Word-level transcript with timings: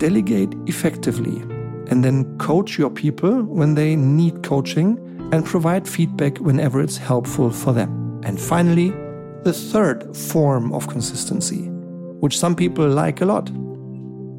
delegate 0.00 0.54
effectively 0.66 1.42
and 1.90 2.02
then 2.02 2.38
coach 2.38 2.78
your 2.78 2.88
people 2.88 3.42
when 3.42 3.74
they 3.74 3.94
need 3.94 4.42
coaching 4.42 4.98
and 5.30 5.44
provide 5.44 5.86
feedback 5.86 6.38
whenever 6.38 6.80
it's 6.80 6.96
helpful 6.96 7.50
for 7.50 7.74
them. 7.74 8.20
And 8.24 8.40
finally, 8.40 8.90
the 9.42 9.52
third 9.52 10.16
form 10.16 10.72
of 10.72 10.88
consistency, 10.88 11.68
which 12.20 12.38
some 12.38 12.56
people 12.56 12.88
like 12.88 13.20
a 13.20 13.26
lot, 13.26 13.50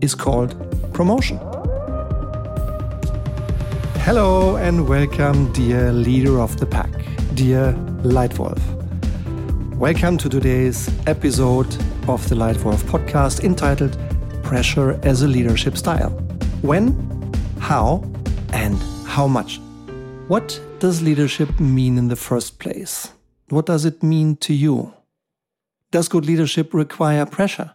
is 0.01 0.15
called 0.15 0.55
promotion. 0.93 1.37
Hello 4.01 4.55
and 4.55 4.87
welcome, 4.87 5.53
dear 5.53 5.91
leader 5.91 6.39
of 6.39 6.59
the 6.59 6.65
pack, 6.65 6.91
dear 7.35 7.73
Lightwolf. 8.01 8.59
Welcome 9.75 10.17
to 10.17 10.27
today's 10.29 10.89
episode 11.05 11.71
of 12.07 12.27
the 12.29 12.35
Lightwolf 12.35 12.81
podcast 12.85 13.43
entitled 13.43 13.95
Pressure 14.43 14.99
as 15.03 15.21
a 15.21 15.27
Leadership 15.27 15.77
Style. 15.77 16.09
When, 16.61 16.93
how, 17.59 18.03
and 18.53 18.77
how 19.05 19.27
much. 19.27 19.59
What 20.27 20.59
does 20.79 21.01
leadership 21.01 21.59
mean 21.59 21.97
in 21.97 22.07
the 22.07 22.15
first 22.15 22.59
place? 22.59 23.11
What 23.49 23.65
does 23.65 23.85
it 23.85 24.01
mean 24.01 24.37
to 24.37 24.53
you? 24.53 24.93
Does 25.91 26.07
good 26.07 26.25
leadership 26.25 26.73
require 26.73 27.25
pressure? 27.25 27.73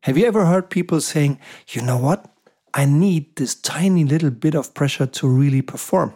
Have 0.00 0.16
you 0.16 0.26
ever 0.26 0.46
heard 0.46 0.70
people 0.70 1.00
saying, 1.00 1.38
you 1.68 1.82
know 1.82 1.98
what? 1.98 2.26
I 2.72 2.84
need 2.84 3.36
this 3.36 3.54
tiny 3.54 4.04
little 4.04 4.30
bit 4.30 4.54
of 4.54 4.74
pressure 4.74 5.06
to 5.06 5.28
really 5.28 5.62
perform. 5.62 6.14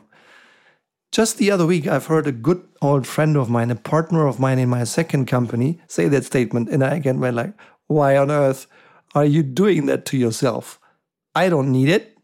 Just 1.13 1.39
the 1.39 1.51
other 1.51 1.67
week, 1.67 1.87
I've 1.87 2.07
heard 2.07 2.27
a 2.27 2.33
good 2.33 2.63
old 2.81 3.07
friend 3.07 3.37
of 3.37 3.51
mine, 3.51 3.71
a 3.71 3.75
partner 3.75 4.27
of 4.27 4.39
mine 4.39 4.59
in 4.59 4.69
my 4.69 4.85
second 4.85 5.27
company, 5.27 5.81
say 5.89 6.07
that 6.09 6.25
statement. 6.25 6.69
And 6.69 6.85
I 6.85 6.95
again 6.95 7.19
went 7.19 7.37
like, 7.37 7.53
why 7.89 8.17
on 8.17 8.31
earth 8.31 8.67
are 9.15 9.25
you 9.25 9.43
doing 9.43 9.87
that 9.87 10.05
to 10.07 10.17
yourself? 10.17 10.81
I 11.35 11.49
don't 11.49 11.73
need 11.73 11.89
it. 11.89 12.17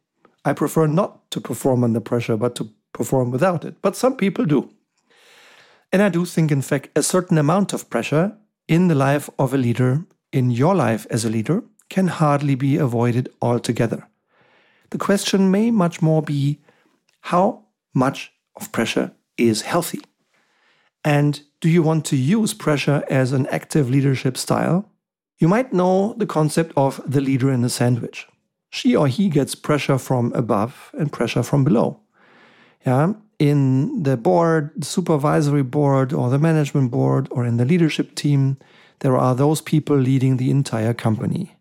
I 0.45 0.53
prefer 0.53 0.87
not 0.87 1.31
to 1.33 1.41
perform 1.41 1.85
under 1.85 2.01
pressure, 2.01 2.37
but 2.37 2.55
to 2.57 2.71
perform 2.93 3.31
without 3.31 3.65
it. 3.65 3.77
But 3.83 3.97
some 3.97 4.17
people 4.17 4.45
do. 4.45 4.71
And 5.93 6.03
I 6.03 6.09
do 6.09 6.25
think, 6.25 6.51
in 6.51 6.63
fact, 6.63 6.91
a 6.97 7.03
certain 7.03 7.39
amount 7.39 7.73
of 7.73 7.89
pressure 7.91 8.37
in 8.69 8.89
the 8.89 8.95
life 8.95 9.31
of 9.39 9.55
a 9.55 9.59
leader, 9.59 10.05
in 10.33 10.51
your 10.51 10.75
life 10.75 11.07
as 11.11 11.25
a 11.25 11.31
leader, 11.31 11.63
can 11.89 12.09
hardly 12.09 12.55
be 12.55 12.77
avoided 12.77 13.29
altogether. 13.41 14.09
The 14.91 14.99
question 14.99 15.51
may 15.51 15.71
much 15.71 16.03
more 16.03 16.23
be 16.23 16.61
how 17.21 17.65
much 17.95 18.33
of 18.57 18.73
pressure 18.73 19.13
is 19.37 19.63
healthy? 19.63 20.01
And 21.05 21.41
do 21.61 21.69
you 21.69 21.83
want 21.83 22.05
to 22.07 22.17
use 22.17 22.55
pressure 22.55 23.05
as 23.09 23.33
an 23.33 23.47
active 23.49 23.91
leadership 23.91 24.37
style? 24.37 24.91
You 25.39 25.49
might 25.49 25.73
know 25.73 26.15
the 26.17 26.27
concept 26.27 26.73
of 26.77 27.01
the 27.07 27.21
leader 27.21 27.51
in 27.51 27.65
a 27.65 27.69
sandwich. 27.69 28.27
She 28.71 28.97
or 28.97 29.07
he 29.07 29.29
gets 29.29 29.55
pressure 29.55 29.99
from 29.99 30.33
above 30.33 30.91
and 30.99 31.13
pressure 31.13 31.43
from 31.43 31.65
below. 31.65 32.01
Yeah, 32.85 33.15
in 33.39 34.03
the 34.03 34.17
board, 34.17 34.71
the 34.77 34.87
supervisory 34.87 35.63
board, 35.63 36.13
or 36.13 36.31
the 36.31 36.39
management 36.39 36.91
board, 36.91 37.29
or 37.31 37.45
in 37.45 37.59
the 37.59 37.65
leadership 37.65 38.15
team, 38.15 38.57
there 39.01 39.17
are 39.17 39.35
those 39.35 39.61
people 39.61 39.97
leading 39.97 40.37
the 40.37 40.51
entire 40.51 40.95
company. 40.95 41.57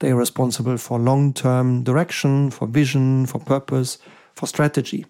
They 0.00 0.12
are 0.12 0.16
responsible 0.16 0.76
for 0.78 0.98
long 0.98 1.32
term 1.32 1.82
direction, 1.82 2.50
for 2.50 2.68
vision, 2.68 3.26
for 3.26 3.40
purpose, 3.40 3.98
for 4.34 4.46
strategy. 4.46 5.06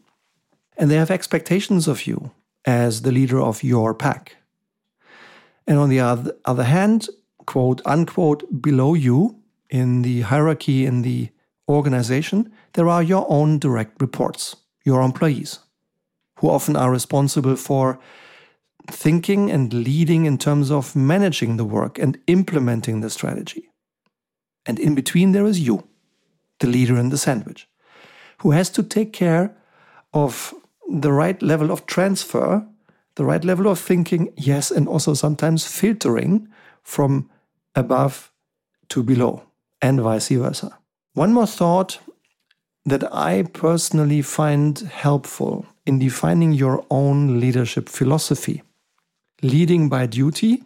And 0.78 0.90
they 0.90 0.96
have 0.96 1.10
expectations 1.10 1.88
of 1.88 2.06
you 2.06 2.30
as 2.64 3.02
the 3.02 3.12
leader 3.12 3.40
of 3.40 3.62
your 3.62 3.92
pack. 3.94 4.36
And 5.66 5.78
on 5.78 5.90
the 5.90 6.00
other 6.00 6.64
hand, 6.64 7.08
quote 7.48 7.80
unquote, 7.86 8.44
below 8.60 8.92
you 8.92 9.34
in 9.70 10.02
the 10.02 10.20
hierarchy 10.20 10.84
in 10.84 11.00
the 11.00 11.30
organization, 11.66 12.52
there 12.74 12.88
are 12.88 13.02
your 13.02 13.24
own 13.30 13.58
direct 13.58 14.02
reports, 14.02 14.56
your 14.84 15.00
employees, 15.00 15.58
who 16.40 16.50
often 16.50 16.76
are 16.76 16.90
responsible 16.90 17.56
for 17.56 17.98
thinking 18.90 19.50
and 19.50 19.72
leading 19.72 20.26
in 20.26 20.36
terms 20.36 20.70
of 20.70 20.94
managing 20.94 21.56
the 21.56 21.64
work 21.64 21.98
and 21.98 22.18
implementing 22.26 23.00
the 23.00 23.08
strategy. 23.08 23.70
And 24.66 24.78
in 24.78 24.94
between, 24.94 25.32
there 25.32 25.46
is 25.46 25.58
you, 25.58 25.88
the 26.60 26.66
leader 26.66 26.98
in 26.98 27.08
the 27.08 27.16
sandwich, 27.16 27.66
who 28.42 28.50
has 28.50 28.68
to 28.70 28.82
take 28.82 29.14
care 29.14 29.56
of 30.12 30.52
the 30.86 31.12
right 31.12 31.40
level 31.40 31.70
of 31.70 31.86
transfer, 31.86 32.66
the 33.14 33.24
right 33.24 33.44
level 33.44 33.68
of 33.68 33.78
thinking, 33.78 34.34
yes, 34.36 34.70
and 34.70 34.86
also 34.86 35.14
sometimes 35.14 35.66
filtering 35.66 36.48
from 36.82 37.30
above 37.74 38.32
to 38.88 39.02
below, 39.02 39.42
and 39.82 40.00
vice 40.00 40.28
versa. 40.28 40.78
One 41.14 41.32
more 41.32 41.46
thought 41.46 41.98
that 42.84 43.04
I 43.14 43.42
personally 43.42 44.22
find 44.22 44.78
helpful 44.78 45.66
in 45.84 45.98
defining 45.98 46.52
your 46.52 46.84
own 46.90 47.40
leadership 47.40 47.88
philosophy 47.88 48.62
leading 49.42 49.88
by 49.88 50.06
duty 50.06 50.62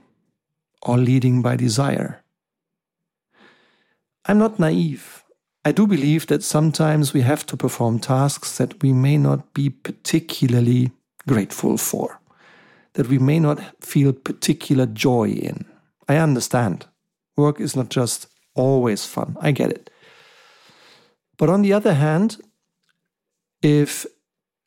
or 0.83 0.97
leading 0.99 1.43
by 1.43 1.57
desire. 1.57 2.23
I'm 4.25 4.39
not 4.39 4.59
naive. 4.59 5.25
I 5.65 5.73
do 5.73 5.87
believe 5.87 6.27
that 6.27 6.43
sometimes 6.43 7.13
we 7.13 7.21
have 7.21 7.47
to 7.47 7.57
perform 7.57 7.99
tasks 7.99 8.57
that 8.59 8.83
we 8.83 8.93
may 8.93 9.17
not 9.17 9.53
be 9.55 9.71
particularly 9.71 10.91
grateful 11.29 11.77
for, 11.77 12.21
that 12.95 13.09
we 13.09 13.19
may 13.19 13.39
not 13.39 13.61
feel 13.81 14.13
particular 14.13 14.87
joy 14.87 15.29
in. 15.29 15.65
I 16.09 16.17
understand. 16.17 16.87
Work 17.37 17.61
is 17.61 17.77
not 17.77 17.89
just 17.89 18.27
always 18.55 19.07
fun. 19.07 19.37
I 19.41 19.53
get 19.53 19.71
it. 19.71 19.91
But 21.39 21.49
on 21.49 21.63
the 21.63 21.73
other 21.73 21.95
hand, 21.95 22.39
if 23.63 24.07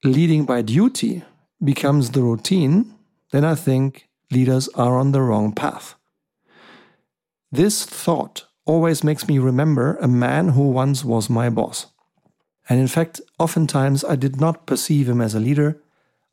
leading 0.03 0.45
by 0.45 0.61
duty 0.61 1.23
becomes 1.63 2.11
the 2.11 2.21
routine, 2.21 2.93
then 3.31 3.43
I 3.43 3.55
think 3.55 4.07
leaders 4.31 4.67
are 4.69 4.97
on 4.97 5.11
the 5.11 5.21
wrong 5.21 5.53
path. 5.53 5.95
This 7.51 7.85
thought 7.85 8.45
always 8.65 9.03
makes 9.03 9.27
me 9.27 9.37
remember 9.37 9.97
a 10.01 10.07
man 10.07 10.49
who 10.49 10.69
once 10.69 11.05
was 11.05 11.29
my 11.29 11.49
boss. 11.49 11.87
And 12.67 12.79
in 12.79 12.87
fact, 12.87 13.21
oftentimes 13.37 14.03
I 14.03 14.15
did 14.15 14.39
not 14.41 14.65
perceive 14.65 15.07
him 15.07 15.21
as 15.21 15.35
a 15.35 15.39
leader, 15.39 15.81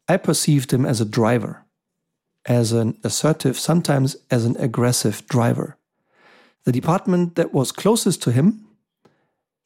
I 0.09 0.16
perceived 0.16 0.72
him 0.72 0.87
as 0.87 1.00
a 1.00 1.04
driver, 1.04 1.65
as 2.47 2.72
an 2.72 2.98
assertive, 3.04 3.59
sometimes 3.59 4.16
as 4.31 4.44
an 4.44 4.56
aggressive 4.56 5.26
driver. 5.28 5.76
The 6.64 6.72
department 6.72 7.34
that 7.36 7.52
was 7.52 7.72
closest 7.72 8.22
to 8.22 8.32
him 8.32 8.66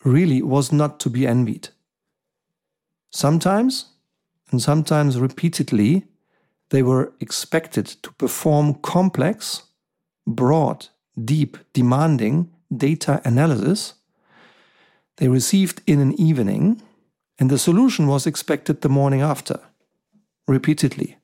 really 0.05 0.43
was 0.43 0.73
not 0.73 0.99
to 1.01 1.11
be 1.11 1.27
envied. 1.27 1.69
Sometimes, 3.11 3.87
and 4.51 4.63
sometimes 4.63 5.21
repeatedly, 5.21 6.05
they 6.71 6.83
were 6.83 7.13
expected 7.21 7.87
to 8.03 8.13
perform 8.13 8.75
complex, 8.75 9.65
broad, 10.27 10.89
deep, 11.23 11.59
demanding, 11.73 12.51
data 12.75 13.21
analysis 13.25 13.95
they 15.17 15.29
received 15.29 15.81
in 15.87 16.01
an 16.01 16.19
evening, 16.21 16.83
and 17.39 17.51
the 17.51 17.59
solution 17.59 18.07
was 18.07 18.27
expected 18.27 18.81
the 18.81 18.89
morning 18.89 19.23
after, 19.23 19.61
repeatedly. 20.47 21.17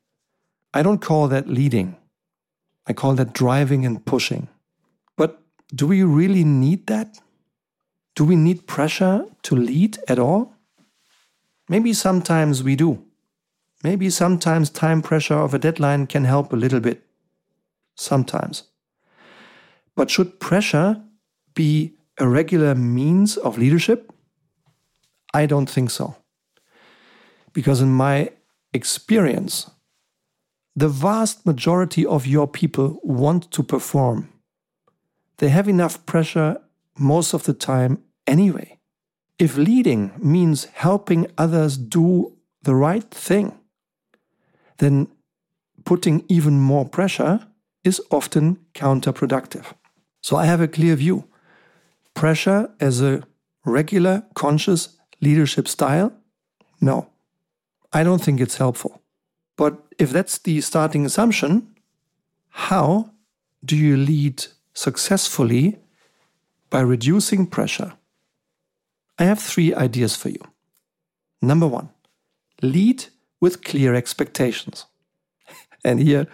I 0.73 0.83
don't 0.83 1.01
call 1.03 1.29
that 1.29 1.49
leading. 1.49 1.97
I 2.87 2.95
call 2.95 3.15
that 3.15 3.35
driving 3.35 3.85
and 3.85 4.05
pushing. 4.05 4.49
Do 5.75 5.87
we 5.87 6.03
really 6.03 6.45
need 6.45 6.87
that? 6.87 7.19
Do 8.15 8.25
we 8.25 8.37
need 8.37 8.67
pressure 8.67 9.25
to 9.43 9.57
lead 9.57 9.99
at 10.07 10.19
all? 10.19 10.55
Maybe 11.69 11.93
sometimes 11.93 12.63
we 12.63 12.77
do. 12.77 13.03
Maybe 13.83 14.11
sometimes 14.11 14.71
time 14.71 15.03
pressure 15.03 15.39
of 15.39 15.55
a 15.55 15.59
deadline 15.59 16.07
can 16.07 16.25
help 16.25 16.53
a 16.53 16.57
little 16.57 16.81
bit. 16.81 17.03
Sometimes. 17.95 18.65
But 19.97 20.11
should 20.11 20.41
pressure 20.41 21.03
be 21.55 21.95
a 22.19 22.29
regular 22.29 22.75
means 22.75 23.37
of 23.37 23.59
leadership? 23.59 24.13
I 25.35 25.47
don't 25.47 25.69
think 25.69 25.91
so. 25.91 26.17
Because 27.53 27.81
in 27.81 27.93
my 27.93 28.31
experience, 28.73 29.71
the 30.77 30.89
vast 30.89 31.45
majority 31.45 32.07
of 32.07 32.27
your 32.27 32.47
people 32.47 33.01
want 33.03 33.51
to 33.53 33.63
perform. 33.63 34.32
They 35.43 35.49
have 35.49 35.69
enough 35.69 36.07
pressure 36.07 36.61
most 36.97 37.35
of 37.35 37.43
the 37.43 37.53
time 37.53 37.99
anyway. 38.29 38.79
If 39.41 39.57
leading 39.57 40.13
means 40.19 40.67
helping 40.67 41.27
others 41.37 41.77
do 41.77 42.37
the 42.63 42.77
right 42.77 43.11
thing, 43.11 43.59
then 44.79 45.09
putting 45.85 46.25
even 46.29 46.61
more 46.61 46.89
pressure 46.89 47.49
is 47.83 48.01
often 48.09 48.61
counterproductive. 48.73 49.75
So 50.21 50.37
I 50.37 50.45
have 50.47 50.61
a 50.61 50.69
clear 50.69 50.95
view 50.95 51.25
pressure 52.15 52.71
as 52.79 53.03
a 53.03 53.25
regular, 53.65 54.23
conscious 54.35 54.97
leadership 55.21 55.67
style? 55.67 56.13
No, 56.81 57.09
I 57.93 58.05
don't 58.05 58.23
think 58.23 58.41
it's 58.41 58.59
helpful. 58.59 59.03
But 59.57 59.83
if 59.99 60.11
that's 60.11 60.39
the 60.39 60.61
starting 60.61 61.05
assumption, 61.05 61.75
how 62.51 63.11
do 63.65 63.77
you 63.77 63.97
lead 63.97 64.47
successfully 64.75 65.79
by 66.71 66.81
reducing 66.81 67.47
pressure, 67.47 67.93
I 69.19 69.25
have 69.25 69.39
three 69.39 69.75
ideas 69.75 70.17
for 70.17 70.31
you. 70.31 70.41
Number 71.41 71.67
one, 71.67 71.91
lead 72.63 73.05
with 73.41 73.63
clear 73.63 73.95
expectations. 73.95 74.87
and 75.85 76.01
here, 76.01 76.27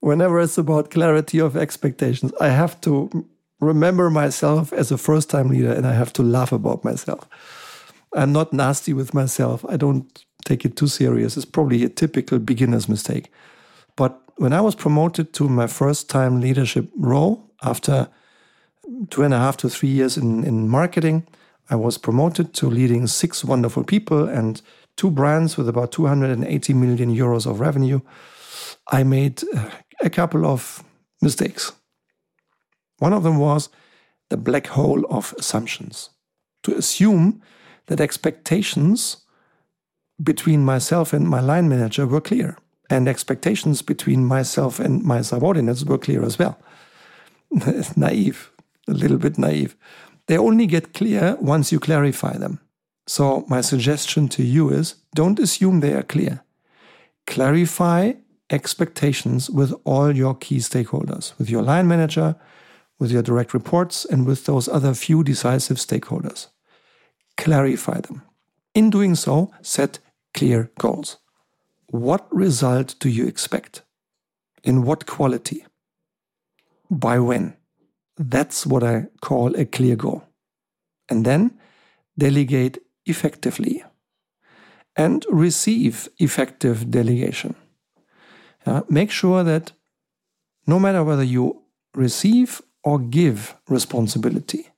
whenever 0.00 0.40
it's 0.40 0.58
about 0.58 0.90
clarity 0.90 1.40
of 1.40 1.56
expectations, 1.56 2.32
I 2.40 2.48
have 2.48 2.80
to 2.82 3.26
remember 3.60 4.10
myself 4.10 4.72
as 4.72 4.90
a 4.90 4.98
first 4.98 5.30
time 5.30 5.48
leader 5.48 5.72
and 5.72 5.86
I 5.86 5.94
have 5.94 6.12
to 6.14 6.22
laugh 6.22 6.52
about 6.52 6.84
myself. 6.84 7.28
I'm 8.14 8.32
not 8.32 8.52
nasty 8.52 8.92
with 8.92 9.14
myself. 9.14 9.64
I 9.68 9.76
don't 9.76 10.24
take 10.44 10.64
it 10.64 10.76
too 10.76 10.88
serious. 10.88 11.36
It's 11.36 11.46
probably 11.46 11.84
a 11.84 11.88
typical 11.88 12.38
beginner's 12.38 12.88
mistake. 12.88 13.30
When 14.36 14.52
I 14.52 14.60
was 14.60 14.74
promoted 14.74 15.32
to 15.34 15.48
my 15.48 15.66
first 15.66 16.08
time 16.08 16.40
leadership 16.40 16.90
role 16.96 17.50
after 17.62 18.08
two 19.10 19.22
and 19.22 19.34
a 19.34 19.38
half 19.38 19.56
to 19.58 19.68
three 19.68 19.88
years 19.88 20.16
in, 20.16 20.44
in 20.44 20.68
marketing, 20.68 21.26
I 21.70 21.76
was 21.76 21.98
promoted 21.98 22.52
to 22.54 22.68
leading 22.68 23.06
six 23.06 23.44
wonderful 23.44 23.84
people 23.84 24.28
and 24.28 24.60
two 24.96 25.10
brands 25.10 25.56
with 25.56 25.68
about 25.68 25.92
280 25.92 26.74
million 26.74 27.14
euros 27.14 27.46
of 27.46 27.60
revenue. 27.60 28.00
I 28.90 29.04
made 29.04 29.42
uh, 29.54 29.70
a 30.00 30.10
couple 30.10 30.44
of 30.44 30.82
mistakes. 31.20 31.72
One 32.98 33.12
of 33.12 33.22
them 33.22 33.38
was 33.38 33.68
the 34.28 34.36
black 34.36 34.66
hole 34.66 35.04
of 35.10 35.34
assumptions. 35.38 36.10
To 36.64 36.74
assume 36.76 37.42
that 37.86 38.00
expectations 38.00 39.18
between 40.22 40.64
myself 40.64 41.12
and 41.12 41.28
my 41.28 41.40
line 41.40 41.68
manager 41.68 42.06
were 42.06 42.20
clear, 42.20 42.56
and 42.92 43.08
expectations 43.08 43.80
between 43.80 44.26
myself 44.26 44.78
and 44.78 45.02
my 45.02 45.22
subordinates 45.22 45.82
were 45.82 45.96
clear 45.96 46.22
as 46.22 46.38
well. 46.38 46.58
naive, 47.96 48.52
a 48.86 48.92
little 48.92 49.16
bit 49.16 49.38
naive. 49.38 49.74
They 50.26 50.36
only 50.36 50.66
get 50.66 50.92
clear 50.92 51.36
once 51.40 51.72
you 51.72 51.80
clarify 51.80 52.36
them. 52.36 52.60
So, 53.06 53.44
my 53.48 53.62
suggestion 53.62 54.28
to 54.28 54.42
you 54.42 54.68
is 54.68 54.96
don't 55.14 55.38
assume 55.38 55.80
they 55.80 55.94
are 55.94 56.02
clear. 56.02 56.44
Clarify 57.26 58.12
expectations 58.50 59.48
with 59.48 59.72
all 59.84 60.14
your 60.14 60.34
key 60.34 60.58
stakeholders, 60.58 61.32
with 61.38 61.48
your 61.48 61.62
line 61.62 61.88
manager, 61.88 62.36
with 62.98 63.10
your 63.10 63.22
direct 63.22 63.54
reports, 63.54 64.04
and 64.04 64.26
with 64.26 64.44
those 64.44 64.68
other 64.68 64.92
few 64.92 65.24
decisive 65.24 65.78
stakeholders. 65.78 66.48
Clarify 67.38 68.00
them. 68.00 68.22
In 68.74 68.90
doing 68.90 69.14
so, 69.14 69.50
set 69.62 69.98
clear 70.34 70.70
goals. 70.78 71.16
What 71.92 72.26
result 72.34 72.94
do 73.00 73.10
you 73.10 73.26
expect? 73.26 73.82
In 74.64 74.82
what 74.82 75.04
quality? 75.04 75.66
By 76.90 77.18
when? 77.18 77.54
That's 78.16 78.66
what 78.66 78.82
I 78.82 79.08
call 79.20 79.54
a 79.56 79.66
clear 79.66 79.94
goal. 79.94 80.24
And 81.10 81.26
then 81.26 81.58
delegate 82.16 82.78
effectively 83.04 83.84
and 84.96 85.26
receive 85.28 86.08
effective 86.18 86.90
delegation. 86.90 87.56
Uh, 88.64 88.80
make 88.88 89.10
sure 89.10 89.44
that 89.44 89.72
no 90.66 90.80
matter 90.80 91.04
whether 91.04 91.22
you 91.22 91.62
receive 91.94 92.62
or 92.82 92.98
give 93.00 93.54
responsibility, 93.68 94.68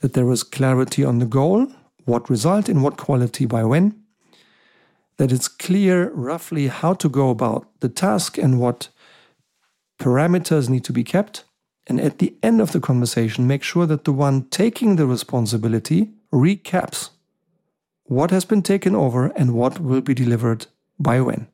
that 0.00 0.14
there 0.14 0.30
is 0.32 0.44
clarity 0.44 1.04
on 1.04 1.18
the 1.18 1.26
goal, 1.26 1.66
what 2.06 2.30
result, 2.30 2.70
in 2.70 2.80
what 2.80 2.96
quality, 2.96 3.44
by 3.44 3.64
when, 3.64 4.02
that 5.18 5.32
it's 5.32 5.48
clear 5.48 6.10
roughly 6.10 6.68
how 6.68 6.94
to 6.94 7.08
go 7.08 7.30
about 7.30 7.68
the 7.80 7.88
task 7.88 8.38
and 8.38 8.58
what 8.58 8.88
parameters 10.00 10.68
need 10.68 10.84
to 10.84 10.92
be 10.92 11.04
kept. 11.04 11.44
And 11.86 12.00
at 12.00 12.18
the 12.18 12.34
end 12.42 12.60
of 12.60 12.72
the 12.72 12.80
conversation, 12.80 13.46
make 13.46 13.62
sure 13.62 13.86
that 13.86 14.04
the 14.04 14.12
one 14.12 14.48
taking 14.48 14.96
the 14.96 15.06
responsibility 15.06 16.10
recaps 16.32 17.10
what 18.04 18.30
has 18.30 18.44
been 18.44 18.62
taken 18.62 18.94
over 18.94 19.26
and 19.36 19.54
what 19.54 19.80
will 19.80 20.00
be 20.00 20.14
delivered 20.14 20.66
by 20.98 21.20
when. 21.20 21.46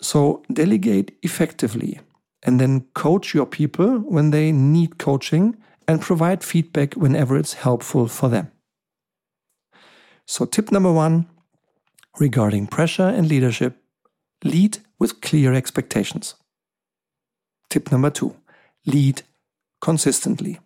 So 0.00 0.42
delegate 0.52 1.16
effectively 1.22 2.00
and 2.42 2.60
then 2.60 2.86
coach 2.94 3.34
your 3.34 3.46
people 3.46 3.98
when 3.98 4.30
they 4.30 4.52
need 4.52 4.98
coaching 4.98 5.56
and 5.88 6.00
provide 6.00 6.42
feedback 6.42 6.94
whenever 6.94 7.36
it's 7.36 7.54
helpful 7.54 8.08
for 8.08 8.28
them. 8.28 8.50
So, 10.26 10.44
tip 10.44 10.72
number 10.72 10.92
one 10.92 11.26
regarding 12.18 12.66
pressure 12.66 13.08
and 13.08 13.28
leadership 13.28 13.82
lead 14.44 14.78
with 14.98 15.20
clear 15.20 15.52
expectations. 15.52 16.34
Tip 17.70 17.90
number 17.90 18.10
two 18.10 18.36
lead 18.86 19.22
consistently. 19.80 20.58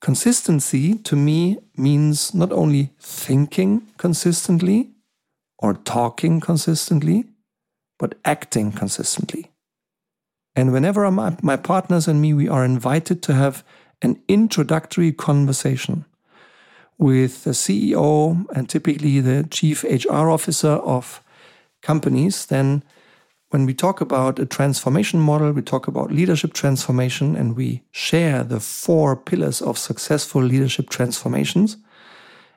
Consistency 0.00 0.94
to 0.94 1.16
me 1.16 1.58
means 1.76 2.34
not 2.34 2.52
only 2.52 2.90
thinking 3.00 3.82
consistently 3.96 4.90
or 5.58 5.74
talking 5.74 6.40
consistently, 6.40 7.24
but 7.98 8.14
acting 8.24 8.72
consistently. 8.72 9.50
And 10.54 10.72
whenever 10.72 11.10
my, 11.10 11.36
my 11.42 11.56
partners 11.56 12.08
and 12.08 12.20
me, 12.20 12.34
we 12.34 12.48
are 12.48 12.64
invited 12.64 13.22
to 13.24 13.34
have 13.34 13.64
an 14.02 14.20
introductory 14.28 15.12
conversation 15.12 16.04
with 16.98 17.44
the 17.44 17.50
CEO 17.50 18.46
and 18.54 18.68
typically 18.68 19.20
the 19.20 19.46
chief 19.50 19.84
HR 19.84 20.30
officer 20.30 20.72
of 20.72 21.22
companies, 21.82 22.46
then 22.46 22.82
when 23.50 23.64
we 23.64 23.74
talk 23.74 24.00
about 24.00 24.38
a 24.38 24.46
transformation 24.46 25.20
model, 25.20 25.52
we 25.52 25.62
talk 25.62 25.86
about 25.86 26.10
leadership 26.10 26.52
transformation, 26.52 27.36
and 27.36 27.56
we 27.56 27.82
share 27.92 28.42
the 28.42 28.60
four 28.60 29.16
pillars 29.16 29.62
of 29.62 29.78
successful 29.78 30.42
leadership 30.42 30.90
transformations. 30.90 31.76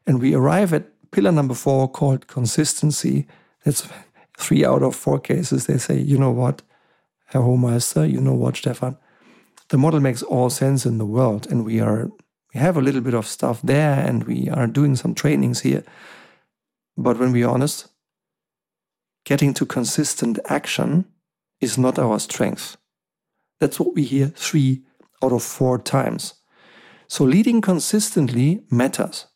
And 0.08 0.20
we 0.20 0.34
arrive 0.34 0.74
at 0.74 0.88
pillar 1.12 1.32
number 1.32 1.54
four 1.54 1.88
called 1.88 2.28
consistency. 2.28 3.28
That's 3.64 3.88
three 4.38 4.66
out 4.66 4.82
of 4.82 4.96
four 4.96 5.20
cases. 5.20 5.68
They 5.68 5.78
say, 5.78 6.00
you 6.00 6.18
know 6.18 6.32
what, 6.32 6.64
Herr 7.26 7.42
Hohmeister, 7.42 8.12
you 8.12 8.20
know 8.20 8.34
what, 8.34 8.58
Stefan, 8.58 8.98
the 9.70 9.78
model 9.78 10.00
makes 10.00 10.24
all 10.24 10.50
sense 10.50 10.86
in 10.86 10.98
the 10.98 11.06
world, 11.06 11.46
and 11.52 11.64
we 11.64 11.80
are 11.80 12.10
we 12.54 12.60
have 12.60 12.78
a 12.78 12.82
little 12.82 13.02
bit 13.02 13.14
of 13.14 13.28
stuff 13.28 13.62
there 13.62 14.00
and 14.00 14.24
we 14.24 14.50
are 14.50 14.68
doing 14.68 14.96
some 14.96 15.14
trainings 15.14 15.62
here. 15.62 15.84
But 16.98 17.20
when 17.20 17.32
we're 17.32 17.48
honest, 17.48 17.88
getting 19.24 19.54
to 19.56 19.66
consistent 19.66 20.40
action 20.46 21.06
is 21.62 21.78
not 21.78 22.00
our 22.00 22.20
strength. 22.20 22.78
That's 23.60 23.80
what 23.80 23.94
we 23.94 24.04
hear 24.04 24.28
three 24.28 24.84
out 25.24 25.32
of 25.32 25.44
four 25.44 25.78
times. 25.78 26.36
So 27.08 27.24
leading 27.24 27.62
consistently 27.62 28.64
matters. 28.72 29.28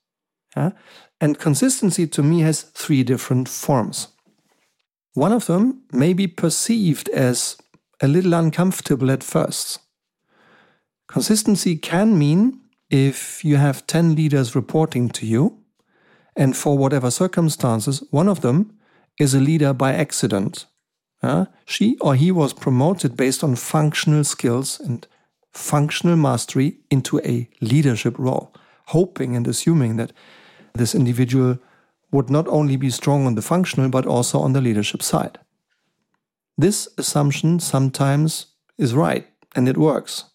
Yeah? 0.56 0.72
And 1.20 1.40
consistency 1.40 2.08
to 2.08 2.24
me 2.24 2.42
has 2.42 2.64
three 2.64 3.04
different 3.04 3.48
forms. 3.48 4.10
One 5.14 5.32
of 5.32 5.46
them 5.46 5.84
may 5.92 6.14
be 6.14 6.28
perceived 6.28 7.10
as 7.10 7.58
a 8.02 8.08
little 8.08 8.34
uncomfortable 8.34 9.12
at 9.12 9.24
first. 9.24 9.80
Consistency 11.08 11.78
can 11.78 12.18
mean 12.18 12.63
if 12.90 13.44
you 13.44 13.58
have 13.58 13.88
10 13.88 14.16
leaders 14.16 14.56
reporting 14.56 15.10
to 15.10 15.26
you, 15.26 15.60
and 16.36 16.56
for 16.58 16.78
whatever 16.78 17.12
circumstances, 17.12 18.04
one 18.12 18.28
of 18.28 18.42
them 18.42 18.78
is 19.20 19.34
a 19.34 19.40
leader 19.40 19.74
by 19.74 19.94
accident. 19.94 20.66
Uh, 21.22 21.46
she 21.66 21.98
or 22.02 22.16
he 22.16 22.32
was 22.32 22.54
promoted 22.54 23.16
based 23.16 23.44
on 23.44 23.56
functional 23.56 24.24
skills 24.24 24.80
and 24.80 25.08
functional 25.54 26.18
mastery 26.18 26.78
into 26.90 27.20
a 27.20 27.48
leadership 27.62 28.18
role, 28.18 28.54
hoping 28.88 29.36
and 29.36 29.48
assuming 29.48 29.98
that 29.98 30.12
this 30.74 30.96
individual 30.96 31.60
would 32.12 32.30
not 32.30 32.48
only 32.48 32.76
be 32.76 32.90
strong 32.90 33.26
on 33.26 33.36
the 33.36 33.42
functional 33.42 33.90
but 33.90 34.06
also 34.06 34.40
on 34.40 34.54
the 34.54 34.62
leadership 34.62 35.02
side. 35.02 35.40
This 36.58 36.88
assumption 36.98 37.60
sometimes 37.60 38.48
is 38.78 38.94
right 38.94 39.28
and 39.56 39.70
it 39.70 39.78
works 39.78 40.26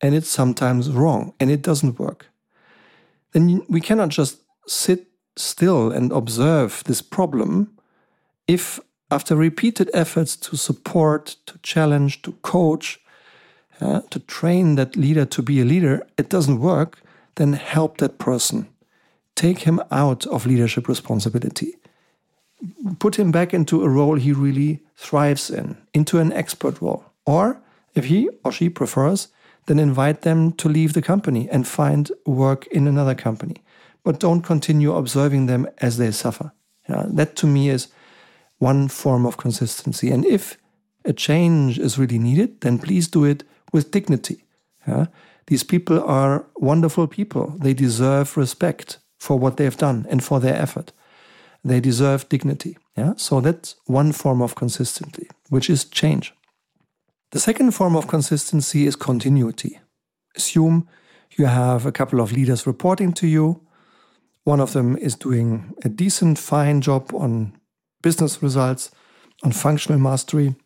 and 0.00 0.14
it's 0.14 0.28
sometimes 0.28 0.90
wrong 0.90 1.34
and 1.38 1.50
it 1.50 1.62
doesn't 1.62 1.98
work. 1.98 2.26
Then 3.32 3.62
we 3.68 3.80
cannot 3.80 4.08
just 4.08 4.40
sit 4.66 5.06
still 5.36 5.92
and 5.92 6.12
observe 6.12 6.82
this 6.84 7.02
problem 7.02 7.76
if, 8.46 8.80
after 9.10 9.36
repeated 9.36 9.90
efforts 9.94 10.36
to 10.36 10.56
support, 10.56 11.36
to 11.46 11.58
challenge, 11.62 12.22
to 12.22 12.32
coach, 12.42 13.00
uh, 13.80 14.00
to 14.10 14.18
train 14.20 14.74
that 14.74 14.96
leader 14.96 15.24
to 15.24 15.42
be 15.42 15.60
a 15.60 15.64
leader, 15.64 16.06
it 16.18 16.28
doesn't 16.28 16.60
work, 16.60 17.00
then 17.36 17.52
help 17.52 17.98
that 17.98 18.18
person. 18.18 18.68
Take 19.36 19.60
him 19.60 19.80
out 19.90 20.26
of 20.26 20.46
leadership 20.46 20.88
responsibility. 20.88 21.74
Put 22.98 23.16
him 23.16 23.30
back 23.30 23.54
into 23.54 23.82
a 23.82 23.88
role 23.88 24.16
he 24.16 24.32
really 24.32 24.82
thrives 24.96 25.48
in, 25.50 25.78
into 25.94 26.18
an 26.18 26.32
expert 26.32 26.82
role. 26.82 27.04
Or, 27.24 27.62
if 27.94 28.04
he 28.06 28.28
or 28.44 28.52
she 28.52 28.68
prefers, 28.68 29.28
then 29.66 29.78
invite 29.78 30.22
them 30.22 30.52
to 30.52 30.68
leave 30.68 30.92
the 30.92 31.02
company 31.02 31.48
and 31.50 31.66
find 31.66 32.10
work 32.26 32.66
in 32.68 32.86
another 32.86 33.14
company. 33.14 33.62
But 34.02 34.20
don't 34.20 34.42
continue 34.42 34.94
observing 34.94 35.46
them 35.46 35.66
as 35.78 35.96
they 35.96 36.10
suffer. 36.10 36.52
Yeah, 36.88 37.06
that 37.08 37.36
to 37.36 37.46
me 37.46 37.68
is 37.68 37.88
one 38.58 38.88
form 38.88 39.26
of 39.26 39.36
consistency. 39.36 40.10
And 40.10 40.24
if 40.24 40.56
a 41.04 41.12
change 41.12 41.78
is 41.78 41.98
really 41.98 42.18
needed, 42.18 42.60
then 42.60 42.78
please 42.78 43.08
do 43.08 43.24
it 43.24 43.44
with 43.72 43.90
dignity. 43.90 44.44
Yeah? 44.86 45.06
These 45.46 45.64
people 45.64 46.02
are 46.04 46.46
wonderful 46.56 47.06
people. 47.06 47.54
They 47.58 47.74
deserve 47.74 48.36
respect 48.36 48.98
for 49.18 49.38
what 49.38 49.56
they've 49.56 49.76
done 49.76 50.06
and 50.10 50.22
for 50.22 50.40
their 50.40 50.54
effort. 50.54 50.92
They 51.64 51.80
deserve 51.80 52.28
dignity. 52.28 52.76
Yeah? 52.96 53.14
So 53.16 53.40
that's 53.40 53.76
one 53.86 54.12
form 54.12 54.42
of 54.42 54.54
consistency, 54.54 55.28
which 55.48 55.70
is 55.70 55.84
change. 55.84 56.34
The 57.32 57.40
second 57.40 57.72
form 57.72 57.94
of 57.94 58.08
consistency 58.08 58.86
is 58.86 58.96
continuity. 58.96 59.78
Assume 60.36 60.88
you 61.36 61.46
have 61.46 61.86
a 61.86 61.92
couple 61.92 62.20
of 62.20 62.32
leaders 62.32 62.66
reporting 62.66 63.12
to 63.14 63.26
you. 63.28 63.60
One 64.42 64.58
of 64.58 64.72
them 64.72 64.96
is 64.96 65.14
doing 65.14 65.74
a 65.84 65.88
decent, 65.88 66.38
fine 66.38 66.80
job 66.80 67.14
on 67.14 67.52
business 68.02 68.42
results, 68.42 68.90
on 69.44 69.52
functional 69.52 70.00
mastery, 70.00 70.56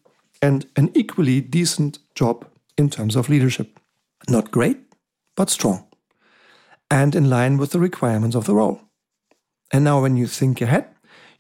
and 0.41 0.67
an 0.77 0.91
equally 0.95 1.43
decent 1.43 1.99
job 2.15 2.47
in 2.79 2.89
terms 2.89 3.15
of 3.15 3.29
leadership. 3.29 3.79
Not 4.27 4.51
great, 4.51 4.79
but 5.37 5.51
strong, 5.51 5.87
and 6.91 7.15
in 7.15 7.29
line 7.29 7.59
with 7.59 7.73
the 7.73 7.79
requirements 7.79 8.37
of 8.37 8.47
the 8.47 8.55
role. 8.55 8.81
And 9.71 9.85
now, 9.85 10.01
when 10.01 10.17
you 10.17 10.27
think 10.27 10.63
ahead, 10.63 10.87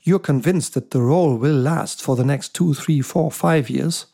you're 0.02 0.18
convinced 0.18 0.74
that 0.74 0.90
the 0.90 1.00
role 1.00 1.36
will 1.36 1.56
last 1.56 2.02
for 2.02 2.14
the 2.14 2.24
next 2.24 2.54
two, 2.54 2.74
three, 2.74 3.00
four, 3.00 3.30
five 3.30 3.70
years. 3.70 4.06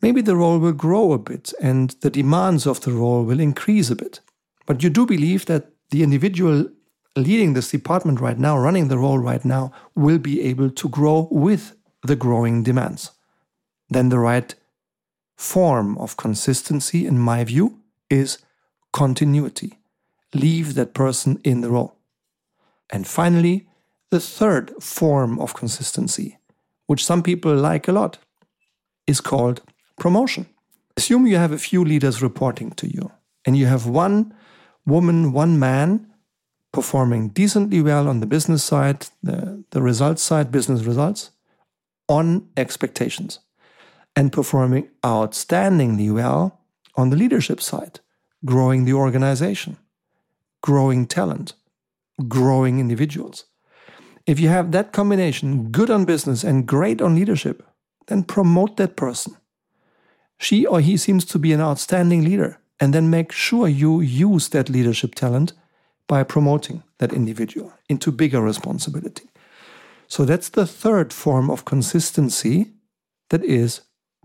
Maybe 0.00 0.20
the 0.20 0.36
role 0.36 0.58
will 0.58 0.72
grow 0.72 1.12
a 1.12 1.18
bit 1.18 1.52
and 1.60 1.90
the 2.00 2.10
demands 2.10 2.66
of 2.66 2.80
the 2.80 2.92
role 2.92 3.24
will 3.24 3.40
increase 3.40 3.90
a 3.90 3.96
bit. 3.96 4.20
But 4.66 4.82
you 4.82 4.90
do 4.90 5.06
believe 5.06 5.46
that 5.46 5.72
the 5.90 6.02
individual 6.02 6.68
leading 7.16 7.54
this 7.54 7.70
department 7.70 8.20
right 8.20 8.38
now, 8.38 8.56
running 8.58 8.88
the 8.88 8.98
role 8.98 9.18
right 9.18 9.44
now, 9.44 9.72
will 9.94 10.18
be 10.18 10.40
able 10.42 10.70
to 10.70 10.88
grow 10.88 11.28
with 11.30 11.74
the 12.02 12.16
growing 12.16 12.62
demands. 12.62 13.10
Then 13.90 14.08
the 14.08 14.18
right 14.18 14.54
form 15.36 15.98
of 15.98 16.16
consistency, 16.16 17.06
in 17.06 17.18
my 17.18 17.44
view, 17.44 17.80
is 18.10 18.38
continuity. 18.92 19.78
Leave 20.34 20.74
that 20.74 20.94
person 20.94 21.40
in 21.42 21.60
the 21.60 21.70
role. 21.70 21.96
And 22.90 23.06
finally, 23.06 23.66
the 24.10 24.20
third 24.20 24.72
form 24.80 25.38
of 25.38 25.54
consistency, 25.54 26.38
which 26.86 27.04
some 27.04 27.22
people 27.22 27.54
like 27.54 27.88
a 27.88 27.92
lot, 27.92 28.18
is 29.06 29.20
called 29.20 29.62
promotion. 29.98 30.46
Assume 30.96 31.26
you 31.26 31.36
have 31.36 31.52
a 31.52 31.58
few 31.58 31.84
leaders 31.84 32.22
reporting 32.22 32.70
to 32.72 32.88
you, 32.88 33.12
and 33.44 33.56
you 33.56 33.66
have 33.66 33.86
one 33.86 34.34
woman, 34.84 35.32
one 35.32 35.58
man 35.58 36.06
performing 36.72 37.28
decently 37.28 37.80
well 37.82 38.08
on 38.08 38.20
the 38.20 38.26
business 38.26 38.62
side, 38.64 39.06
the, 39.22 39.64
the 39.70 39.82
results 39.82 40.22
side, 40.22 40.50
business 40.50 40.82
results, 40.82 41.30
on 42.08 42.48
expectations 42.56 43.40
and 44.18 44.32
performing 44.32 44.88
outstandingly 45.04 46.12
well 46.12 46.60
on 46.96 47.10
the 47.10 47.16
leadership 47.16 47.60
side, 47.60 48.00
growing 48.44 48.84
the 48.84 48.92
organization, 48.92 49.76
growing 50.60 51.06
talent, 51.06 51.52
growing 52.26 52.80
individuals. 52.80 53.44
If 54.26 54.40
you 54.40 54.48
have 54.48 54.72
that 54.72 54.92
combination, 54.92 55.70
good 55.70 55.88
on 55.88 56.04
business 56.04 56.42
and 56.42 56.66
great 56.66 57.00
on 57.00 57.14
leadership, 57.14 57.64
then 58.08 58.24
promote 58.24 58.76
that 58.78 58.96
person. 58.96 59.36
She 60.38 60.66
or 60.66 60.80
he 60.80 60.96
seems 60.96 61.24
to 61.26 61.38
be 61.38 61.52
an 61.52 61.60
outstanding 61.60 62.24
leader, 62.24 62.58
and 62.80 62.94
then 62.94 63.10
make 63.10 63.32
sure 63.32 63.68
you 63.68 64.00
use 64.00 64.48
that 64.48 64.68
leadership 64.68 65.14
talent 65.14 65.52
by 66.06 66.22
promoting 66.22 66.82
that 66.98 67.12
individual 67.12 67.72
into 67.88 68.12
bigger 68.12 68.40
responsibility. 68.40 69.28
So 70.06 70.24
that's 70.24 70.48
the 70.48 70.66
third 70.66 71.12
form 71.12 71.50
of 71.50 71.64
consistency 71.64 72.72
that 73.28 73.44
is 73.44 73.82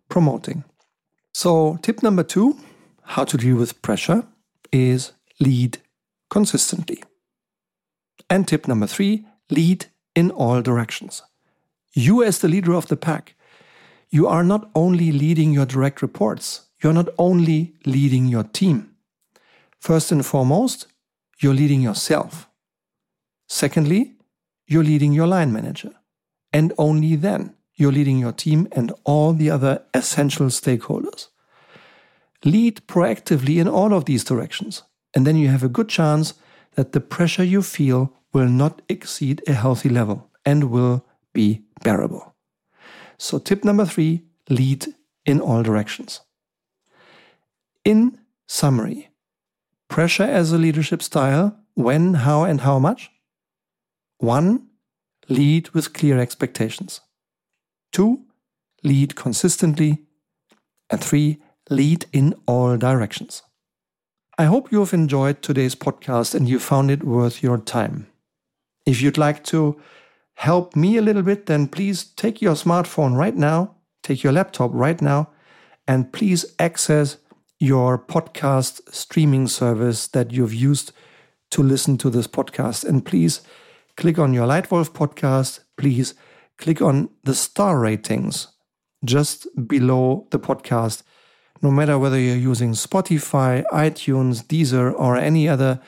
promoting. 0.08 0.63
So, 1.34 1.77
tip 1.82 2.03
number 2.03 2.24
two 2.24 2.58
how 3.05 3.25
to 3.25 3.38
deal 3.38 3.58
with 3.58 3.82
pressure 3.82 4.24
is 4.72 5.12
lead 5.39 5.79
consistently. 6.29 7.03
And 8.29 8.48
tip 8.48 8.67
number 8.67 8.88
three 8.88 9.25
lead 9.50 9.88
in 10.15 10.32
all 10.32 10.62
directions. 10.62 11.22
You, 11.93 12.24
as 12.24 12.39
the 12.39 12.48
leader 12.48 12.74
of 12.74 12.88
the 12.88 12.96
pack, 12.96 13.36
you 14.13 14.27
are 14.27 14.43
not 14.43 14.70
only 14.75 15.12
leading 15.12 15.51
your 15.51 15.65
direct 15.65 16.03
reports, 16.03 16.67
you're 16.84 16.93
not 16.93 17.10
only 17.17 17.74
leading 17.84 18.27
your 18.27 18.43
team. 18.43 18.91
First 19.79 20.12
and 20.12 20.24
foremost, 20.24 20.86
you're 21.41 21.55
leading 21.55 21.82
yourself. 21.82 22.48
Secondly, 23.50 24.13
you're 24.67 24.84
leading 24.84 25.13
your 25.13 25.25
line 25.25 25.51
manager. 25.51 25.93
And 26.51 26.74
only 26.77 27.15
then 27.15 27.55
you're 27.74 27.91
leading 27.91 28.20
your 28.20 28.34
team 28.34 28.67
and 28.72 28.93
all 29.03 29.34
the 29.34 29.50
other 29.50 29.82
essential 29.96 30.46
stakeholders. 30.48 31.29
Lead 32.46 32.86
proactively 32.86 33.58
in 33.60 33.67
all 33.67 33.96
of 33.96 34.05
these 34.05 34.24
directions, 34.24 34.84
and 35.15 35.25
then 35.25 35.38
you 35.38 35.48
have 35.48 35.63
a 35.63 35.75
good 35.77 35.89
chance 35.89 36.36
that 36.75 36.91
the 36.91 37.01
pressure 37.01 37.43
you 37.43 37.63
feel 37.63 38.13
will 38.32 38.50
not 38.50 38.84
exceed 38.88 39.41
a 39.48 39.53
healthy 39.53 39.89
level 39.89 40.29
and 40.46 40.70
will 40.70 41.03
be 41.34 41.63
bearable. 41.84 42.33
So, 43.24 43.39
tip 43.39 43.63
number 43.63 43.86
three 43.86 44.24
lead 44.50 44.86
in 45.25 45.39
all 45.39 45.63
directions. 45.63 46.20
In 47.86 48.20
summary, 48.50 49.12
pressure 49.88 50.24
as 50.24 50.51
a 50.51 50.58
leadership 50.58 51.01
style 51.01 51.58
when, 51.74 52.15
how, 52.15 52.44
and 52.44 52.60
how 52.60 52.80
much? 52.80 53.12
One, 54.18 54.68
lead 55.30 55.70
with 55.70 55.94
clear 55.94 56.20
expectations. 56.20 57.00
Two, 57.94 58.25
lead 58.84 59.15
consistently. 59.15 60.00
And 60.89 61.01
three, 61.01 61.42
lead 61.70 62.08
in 62.12 62.36
all 62.46 62.75
directions. 62.75 63.42
I 64.38 64.46
hope 64.46 64.70
you 64.70 64.82
have 64.82 64.94
enjoyed 64.94 65.42
today's 65.42 65.75
podcast 65.75 66.36
and 66.36 66.50
you 66.50 66.60
found 66.60 66.92
it 66.92 67.06
worth 67.06 67.42
your 67.42 67.58
time. 67.58 68.08
If 68.86 69.01
you'd 69.01 69.18
like 69.18 69.46
to 69.46 69.80
help 70.36 70.75
me 70.75 70.98
a 70.98 71.02
little 71.02 71.22
bit, 71.22 71.46
then 71.46 71.68
please 71.68 72.04
take 72.04 72.42
your 72.42 72.56
smartphone 72.56 73.16
right 73.16 73.36
now, 73.36 73.75
take 74.02 74.24
your 74.24 74.34
laptop 74.34 74.72
right 74.74 75.02
now, 75.02 75.30
and 75.88 76.12
please 76.12 76.46
access 76.60 77.18
your 77.60 77.98
podcast 77.98 78.82
streaming 78.94 79.48
service 79.48 80.08
that 80.08 80.32
you've 80.32 80.54
used 80.54 80.92
to 81.52 81.63
listen 81.63 81.98
to 81.98 82.10
this 82.10 82.28
podcast. 82.28 82.84
And 82.84 83.06
please 83.06 83.42
click 83.96 84.20
on 84.20 84.34
your 84.34 84.48
Lightwolf 84.48 84.92
podcast. 84.92 85.60
Please 85.78 86.13
click 86.58 86.82
on 86.82 87.10
the 87.24 87.36
star 87.36 87.80
ratings 87.80 88.48
just 89.06 89.48
below 89.68 90.28
the 90.32 90.40
podcast. 90.40 91.04
No 91.62 91.72
matter 91.72 91.98
whether 91.98 92.20
you're 92.20 92.36
using 92.36 92.72
Spotify, 92.74 93.63
iTunes, 93.72 94.44
Deezer, 94.46 94.94
or 94.98 95.16
any 95.16 95.48
other 95.48 95.80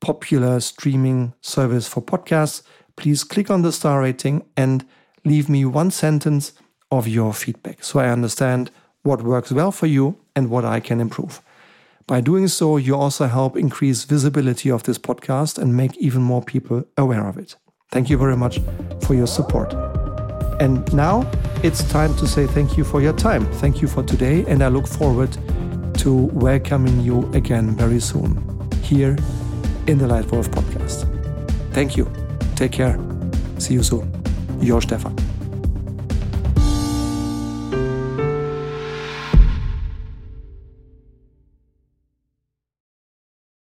popular 0.00 0.60
streaming 0.60 1.32
service 1.40 1.88
for 1.88 2.02
podcasts, 2.02 2.62
please 2.96 3.24
click 3.24 3.50
on 3.50 3.62
the 3.62 3.72
star 3.72 4.00
rating 4.00 4.44
and 4.56 4.84
leave 5.24 5.48
me 5.48 5.64
one 5.64 5.90
sentence 5.90 6.52
of 6.90 7.06
your 7.06 7.32
feedback 7.32 7.82
so 7.82 7.98
I 7.98 8.08
understand 8.08 8.70
what 9.02 9.22
works 9.22 9.52
well 9.52 9.72
for 9.72 9.86
you 9.86 10.16
and 10.34 10.50
what 10.50 10.64
I 10.64 10.80
can 10.80 11.00
improve. 11.00 11.40
By 12.06 12.20
doing 12.20 12.46
so, 12.46 12.76
you 12.76 12.94
also 12.94 13.26
help 13.26 13.56
increase 13.56 14.04
visibility 14.04 14.70
of 14.70 14.84
this 14.84 14.98
podcast 14.98 15.58
and 15.58 15.76
make 15.76 15.96
even 15.96 16.22
more 16.22 16.42
people 16.42 16.84
aware 16.96 17.26
of 17.26 17.36
it. 17.36 17.56
Thank 17.90 18.10
you 18.10 18.16
very 18.16 18.36
much 18.36 18.60
for 19.02 19.14
your 19.14 19.26
support. 19.26 19.72
And 20.60 20.92
now 20.92 21.28
it's 21.62 21.82
time 21.90 22.16
to 22.16 22.26
say 22.26 22.46
thank 22.46 22.76
you 22.76 22.84
for 22.84 23.02
your 23.02 23.12
time. 23.12 23.44
Thank 23.54 23.82
you 23.82 23.88
for 23.88 24.02
today, 24.02 24.44
and 24.46 24.62
I 24.62 24.68
look 24.68 24.86
forward 24.86 25.36
to 25.98 26.14
welcoming 26.14 27.00
you 27.00 27.30
again 27.32 27.76
very 27.76 28.00
soon 28.00 28.36
here 28.82 29.16
in 29.86 29.98
the 29.98 30.06
Lightwolf 30.06 30.48
podcast. 30.48 31.12
Thank 31.72 31.96
you. 31.96 32.25
Take 32.56 32.72
care. 32.72 32.98
See 33.58 33.74
you 33.74 33.82
soon. 33.82 34.10
Your 34.60 34.80
Stefan. 34.80 35.25